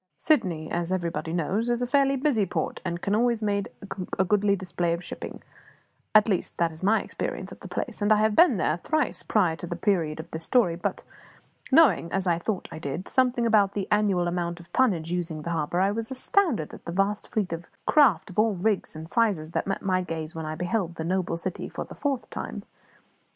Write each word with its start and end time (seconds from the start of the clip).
Sydney, 0.17 0.71
as 0.71 0.91
everybody 0.91 1.31
knows, 1.31 1.69
is 1.69 1.83
a 1.83 1.85
fairly 1.85 2.15
busy 2.15 2.47
port, 2.47 2.81
and 2.83 3.03
can 3.03 3.13
always 3.13 3.43
make 3.43 3.67
a 4.17 4.25
goodly 4.25 4.55
display 4.55 4.93
of 4.93 5.03
shipping; 5.03 5.43
at 6.15 6.27
least, 6.27 6.57
that 6.57 6.71
is 6.71 6.81
my 6.81 7.01
experience 7.03 7.51
of 7.51 7.59
the 7.59 7.67
place, 7.67 8.01
and 8.01 8.11
I 8.11 8.15
had 8.15 8.35
been 8.35 8.57
there 8.57 8.77
thrice 8.77 9.21
prior 9.21 9.55
to 9.57 9.67
the 9.67 9.75
period 9.75 10.19
of 10.19 10.31
this 10.31 10.43
story; 10.43 10.75
but, 10.75 11.03
knowing 11.71 12.11
as 12.11 12.25
I 12.25 12.39
thought 12.39 12.67
I 12.71 12.79
did 12.79 13.07
something 13.07 13.45
about 13.45 13.73
the 13.75 13.87
annual 13.91 14.27
amount 14.27 14.59
of 14.59 14.73
tonnage 14.73 15.11
using 15.11 15.43
the 15.43 15.51
harbour, 15.51 15.79
I 15.79 15.91
was 15.91 16.09
astounded 16.09 16.73
at 16.73 16.85
the 16.85 16.91
vast 16.91 17.27
fleet 17.27 17.53
of 17.53 17.67
craft 17.85 18.31
of 18.31 18.39
all 18.39 18.55
rigs 18.55 18.95
and 18.95 19.07
sizes 19.07 19.51
that 19.51 19.67
met 19.67 19.83
my 19.83 20.01
gaze 20.01 20.33
when 20.33 20.47
I 20.47 20.55
beheld 20.55 20.95
the 20.95 21.03
noble 21.03 21.37
city 21.37 21.69
for 21.69 21.85
the 21.85 21.93
fourth 21.93 22.27
time. 22.31 22.63